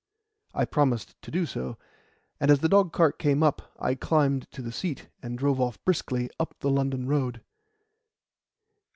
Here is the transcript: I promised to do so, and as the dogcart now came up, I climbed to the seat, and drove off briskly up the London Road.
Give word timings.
I 0.55 0.65
promised 0.65 1.21
to 1.21 1.29
do 1.29 1.45
so, 1.45 1.77
and 2.39 2.49
as 2.49 2.61
the 2.61 2.67
dogcart 2.67 3.19
now 3.19 3.23
came 3.23 3.43
up, 3.43 3.71
I 3.79 3.93
climbed 3.93 4.49
to 4.49 4.63
the 4.63 4.71
seat, 4.71 5.09
and 5.21 5.37
drove 5.37 5.61
off 5.61 5.77
briskly 5.85 6.27
up 6.39 6.55
the 6.59 6.71
London 6.71 7.05
Road. 7.05 7.43